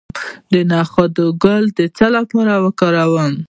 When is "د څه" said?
1.77-2.07